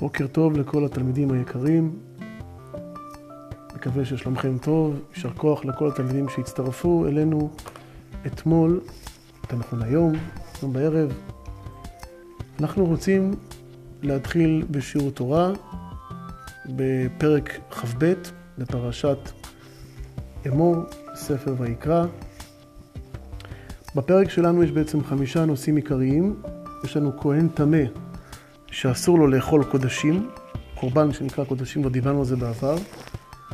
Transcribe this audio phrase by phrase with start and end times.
[0.00, 1.98] בוקר טוב לכל התלמידים היקרים.
[3.74, 5.00] מקווה ששלומכם טוב.
[5.14, 7.50] יישר כוח לכל התלמידים שהצטרפו אלינו
[8.26, 8.80] אתמול,
[9.42, 10.12] יותר נכון היום,
[10.60, 11.12] היום בערב.
[12.60, 13.34] אנחנו רוצים
[14.02, 15.52] להתחיל בשיעור תורה
[16.66, 18.12] בפרק כ"ב
[18.58, 19.18] בפרשת
[20.46, 20.76] אמור,
[21.14, 22.06] ספר ויקרא.
[23.96, 26.42] בפרק שלנו יש בעצם חמישה נושאים עיקריים.
[26.84, 28.09] יש לנו כהן טמא
[28.70, 30.28] שאסור לו לאכול קודשים,
[30.74, 32.76] קורבן שנקרא קודשים, כבר דיברנו על זה בעבר.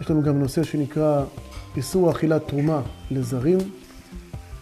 [0.00, 1.24] יש לנו גם נושא שנקרא
[1.76, 3.58] איסור אכילת תרומה לזרים.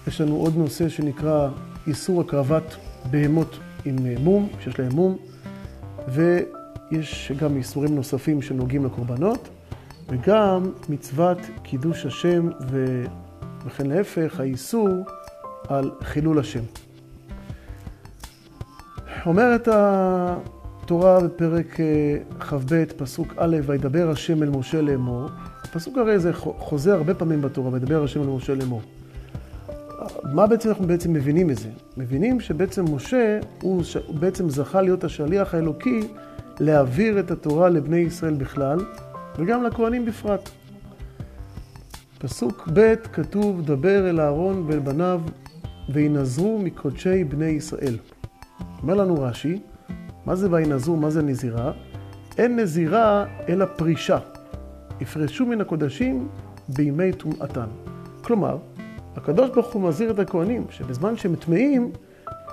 [0.07, 1.49] יש לנו עוד נושא שנקרא
[1.87, 2.77] איסור הקרבת
[3.11, 5.17] בהמות עם מום, שיש להם מום.
[6.09, 9.49] ויש גם איסורים נוספים שנוגעים לקורבנות,
[10.09, 12.49] וגם מצוות קידוש השם.
[13.67, 14.89] וכן להפך, האיסור
[15.69, 16.63] על חילול השם.
[19.27, 21.77] אומרת התורה בפרק
[22.41, 25.29] כ"ב, פסוק א', וידבר השם אל משה לאמור.
[25.65, 28.83] הפסוק הרי זה חוזר הרבה פעמים בתורה, וידבר השם אל משה לאמור.
[30.33, 31.69] מה בעצם אנחנו בעצם מבינים מזה?
[31.97, 36.01] מבינים שבעצם משה, הוא, הוא בעצם זכה להיות השליח האלוקי
[36.61, 38.79] להעביר את התורה לבני ישראל בכלל,
[39.39, 40.51] וגם לכהנים בפרט.
[42.19, 45.21] פסוק ב' כתוב, דבר אל אהרון ואל בניו,
[45.89, 47.97] וינזרו מקודשי בני ישראל.
[48.83, 49.61] אומר לנו רש"י,
[50.27, 51.73] מה זה וינזרו, מה זה נזירה?
[52.39, 54.19] אין נזירה אלא פרישה.
[55.01, 56.29] יפרשו מן הקודשים
[56.69, 57.67] בימי טומאתן.
[58.23, 58.59] כלומר,
[59.17, 61.93] הקדוש ברוך הוא מזהיר את הכהנים שבזמן שהם טמאים,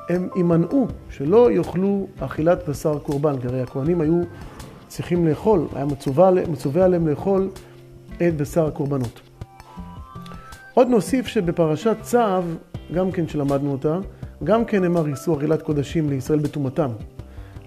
[0.10, 4.22] הם יימנעו שלא יאכלו אכילת בשר קורבן, כי הרי הכהנים היו
[4.88, 7.50] צריכים לאכול, היה מצווה, מצווה עליהם לאכול
[8.16, 9.22] את בשר הקורבנות.
[10.74, 12.18] עוד נוסיף שבפרשת צו,
[12.94, 14.00] גם כן שלמדנו אותה,
[14.44, 16.90] גם כן נאמר איסור אכילת קודשים לישראל בטומאתם.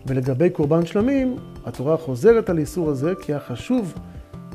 [0.07, 3.95] ולגבי קורבן שלמים, התורה חוזרת על איסור הזה, כי היה חשוב,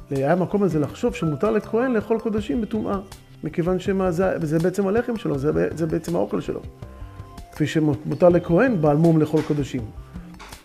[0.09, 2.99] היה מקום לזה לחשוב שמותר לכהן לאכול קודשים בטומאה,
[3.43, 6.61] מכיוון שזה בעצם הלחם שלו, זה, זה בעצם האוכל שלו.
[7.51, 9.81] כפי שמותר לכהן בעל מום לאכול קודשים.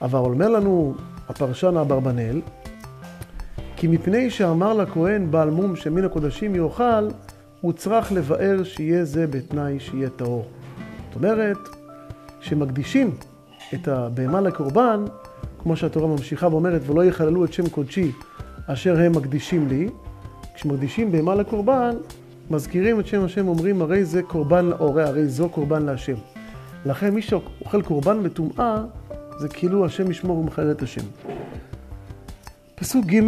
[0.02, 0.94] אבל אומר לנו
[1.28, 2.40] הפרשן אברבנאל,
[3.76, 7.08] כי מפני שאמר לכהן בעל מום שמן הקודשים יאכל,
[7.60, 10.46] הוא צריך לבאר שיהיה זה בתנאי שיהיה טהור.
[11.16, 11.58] אומרת,
[12.40, 13.10] שמקדישים
[13.74, 15.04] את הבהמה לקורבן,
[15.58, 18.12] כמו שהתורה ממשיכה ואומרת, ולא יחללו את שם קודשי
[18.66, 19.88] אשר הם מקדישים לי,
[20.54, 21.96] כשמקדישים בהמה לקורבן,
[22.50, 26.16] מזכירים את שם השם, אומרים, הרי זה קורבן לאורה, הרי זו קורבן להשם.
[26.86, 28.84] לכן מי שאוכל קורבן בטומאה,
[29.38, 31.04] זה כאילו השם ישמור ומחלל את השם.
[32.74, 33.22] פסוק ג'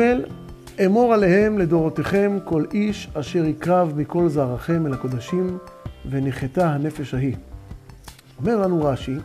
[0.86, 5.58] אמור עליהם לדורותיכם כל איש אשר יקרב מכל זרעכם אל הקודשים
[6.10, 7.34] ונחתה הנפש ההיא.
[8.40, 9.16] אומר לנו רש"י,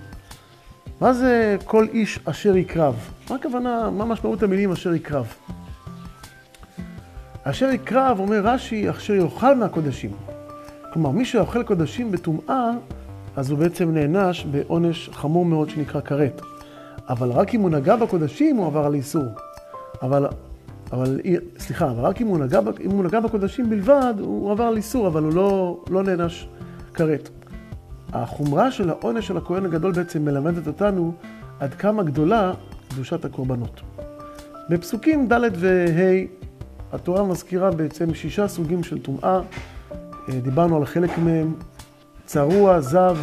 [1.01, 2.95] מה זה כל איש אשר יקרב?
[3.29, 5.33] מה הכוונה, מה משמעות המילים אשר יקרב?
[7.43, 10.11] אשר יקרב, אומר רש"י, אשר יאכל מהקודשים.
[10.93, 12.69] כלומר, מי שאוכל קודשים בטומאה,
[13.35, 16.41] אז הוא בעצם נענש בעונש חמור מאוד שנקרא כרת.
[17.09, 19.23] אבל רק אם הוא נגע בקודשים, הוא עבר על איסור.
[20.01, 20.27] אבל,
[20.91, 21.19] אבל,
[21.59, 25.07] סליחה, אבל רק אם הוא נגע, אם הוא נגע בקודשים בלבד, הוא עבר על איסור,
[25.07, 26.47] אבל הוא לא, לא נענש
[26.93, 27.29] כרת.
[28.13, 31.13] החומרה של העונש של הכהן הגדול בעצם מלמדת אותנו
[31.59, 32.53] עד כמה גדולה
[32.89, 33.81] קדושת הקורבנות.
[34.69, 36.25] בפסוקים ד' וה'
[36.93, 39.41] התורה מזכירה בעצם שישה סוגים של טומאה,
[40.29, 41.53] דיברנו על חלק מהם,
[42.25, 43.17] צרוע, זב,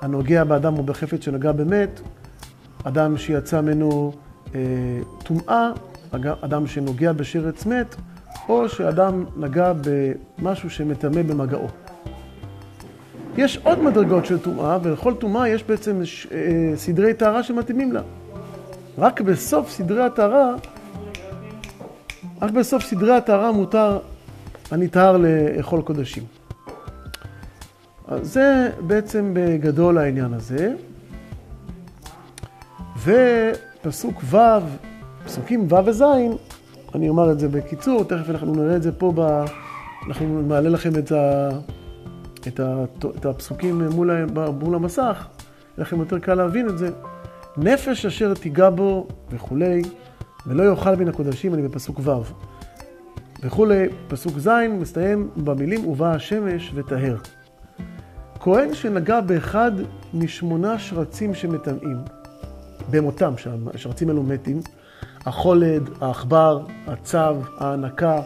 [0.00, 2.00] הנוגע באדם או בחפץ שנגע במת,
[2.84, 4.12] אדם שיצא ממנו
[5.24, 5.70] טומאה,
[6.40, 7.96] אדם שנוגע בשרץ מת,
[8.48, 9.72] או שאדם נגע
[10.38, 11.68] במשהו שמטמא במגעו.
[13.36, 16.00] יש עוד מדרגות של טומאה, ולכל טומאה יש בעצם
[16.76, 18.00] סדרי טהרה שמתאימים לה.
[18.98, 20.54] רק בסוף סדרי הטהרה,
[22.42, 23.98] רק בסוף סדרי הטהרה מותר
[24.70, 26.22] הנטהר לאכול קודשים.
[28.22, 30.74] זה בעצם בגדול העניין הזה.
[33.04, 34.36] ופסוק ו',
[35.24, 36.04] פסוקים ו' וז',
[36.94, 39.44] אני אומר את זה בקיצור, תכף אנחנו נראה את זה פה, ב...
[40.06, 41.48] אנחנו נעלה לכם את, ה...
[42.48, 44.24] את, הפסוקים מול,
[44.60, 46.90] מול המסך, יהיה לכם יותר קל להבין את זה.
[47.56, 49.82] נפש אשר תיגע בו וכולי,
[50.46, 52.10] ולא יאכל מן הקודשים, אני בפסוק ו'.
[53.42, 54.48] וכולי, פסוק ז'
[54.80, 57.16] מסתיים במילים ובאה השמש וטהר.
[58.40, 59.72] כהן שנגע באחד
[60.14, 61.98] משמונה שרצים שמטמאים,
[62.90, 64.60] במותם, שהשרצים האלו מתים,
[65.26, 68.20] החולד, העכבר, הצב, ההנקה,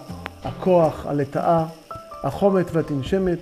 [0.44, 1.66] הכוח, הלטאה,
[2.22, 3.38] החומת והתנשמת,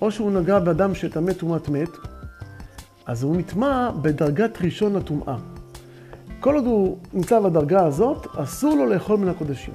[0.00, 1.88] או שהוא נגע באדם שטמא טומאת מת,
[3.06, 5.36] אז הוא נטמע בדרגת ראשון הטומאה.
[6.40, 9.74] כל עוד הוא נמצא בדרגה הזאת, אסור לו לאכול מן הקודשים.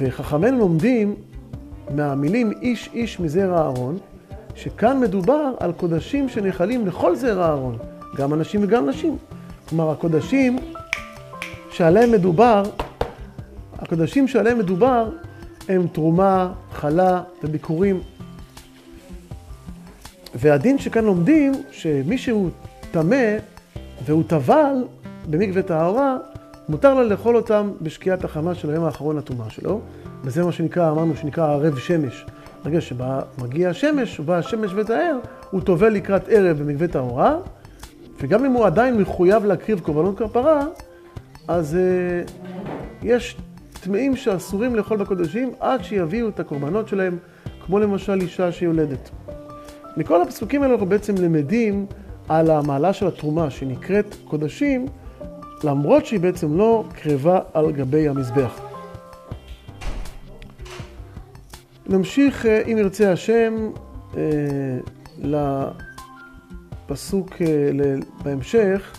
[0.00, 1.14] וחכמינו לומדים
[1.94, 3.98] מהמילים איש איש מזרע אהרון,
[4.54, 7.78] שכאן מדובר על קודשים שנאכלים לכל זרע אהרון,
[8.16, 9.16] גם אנשים וגם נשים.
[9.68, 10.58] כלומר, הקודשים
[11.70, 12.62] שעליהם מדובר,
[13.78, 15.10] הקודשים שעליהם מדובר
[15.68, 18.00] הם תרומה, חלה וביקורים.
[20.40, 22.50] והדין שכאן לומדים, שמי שהוא
[22.90, 23.36] טמא
[24.04, 24.74] והוא טבל
[25.30, 26.16] במקווה טהרה,
[26.68, 29.80] מותר לו לאכול אותם בשקיעת החמה של היום האחרון לטומאה שלו.
[30.24, 32.26] וזה מה שנקרא, אמרנו שנקרא ערב שמש.
[32.64, 35.18] ברגע שמגיע השמש, ובא השמש וטהר,
[35.50, 37.36] הוא טובל לקראת ערב במקווה טהרה,
[38.20, 40.66] וגם אם הוא עדיין מחויב להקריב קורבנות כפרה,
[41.48, 41.76] אז
[42.26, 42.30] uh,
[43.02, 43.36] יש
[43.82, 47.18] טמאים שאסורים לאכול בקודשים עד שיביאו את הקורבנות שלהם,
[47.66, 49.10] כמו למשל אישה שיולדת.
[50.00, 51.86] מכל הפסוקים האלה אנחנו בעצם למדים
[52.28, 54.86] על המעלה של התרומה שנקראת קודשים,
[55.64, 58.60] למרות שהיא בעצם לא קרבה על גבי המזבח.
[61.86, 63.70] נמשיך, אה, אם ירצה השם,
[64.16, 64.22] אה,
[66.88, 67.34] לפסוק
[68.24, 68.96] בהמשך,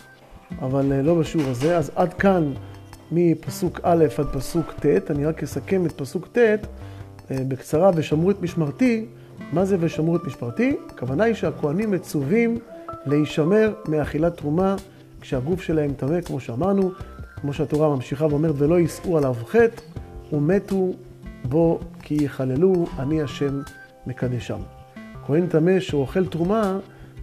[0.60, 1.76] אבל לא בשיעור הזה.
[1.76, 2.52] אז עד כאן
[3.12, 6.38] מפסוק א' עד פסוק ט', אני רק אסכם את פסוק ט'
[7.30, 9.06] בקצרה, ושמרו את משמרתי.
[9.52, 10.76] מה זה ושמרו את משמרתי?
[10.90, 12.58] הכוונה היא שהכוהנים מצווים
[13.06, 14.76] להישמר מאכילת תרומה
[15.20, 16.92] כשהגוף שלהם טמא, כמו שאמרנו,
[17.40, 19.82] כמו שהתורה ממשיכה ואומרת, ולא יישאו עליו חטא,
[20.32, 20.92] ומתו
[21.44, 23.60] בו כי יחללו, אני השם
[24.06, 24.58] מקדשם.
[25.26, 26.78] כהן טמא שהוא אוכל תרומה,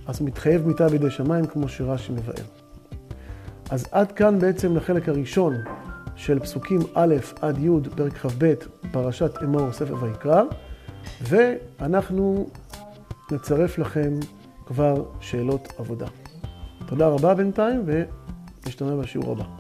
[0.08, 2.44] אז מתחייב מיתה בידי שמיים, כמו שרש"י מבאר.
[3.70, 5.56] אז עד כאן בעצם לחלק הראשון
[6.16, 8.54] של פסוקים א' עד י', פרק כ"ב,
[8.92, 10.44] פרשת אמור, ספר ויקרא,
[11.22, 12.50] ואנחנו
[13.31, 14.13] נצרף לכם
[14.66, 16.07] כבר שאלות עבודה.
[16.88, 17.84] תודה רבה בינתיים,
[18.66, 19.58] ונשתמע בשיעור הבא.